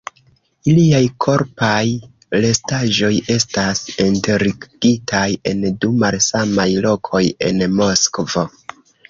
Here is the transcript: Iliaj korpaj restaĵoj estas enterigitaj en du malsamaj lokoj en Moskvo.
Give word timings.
Iliaj 0.71 1.01
korpaj 1.25 1.83
restaĵoj 2.45 3.11
estas 3.35 3.83
enterigitaj 4.07 5.27
en 5.53 5.63
du 5.85 5.93
malsamaj 6.01 6.67
lokoj 6.89 7.23
en 7.51 7.63
Moskvo. 7.85 8.49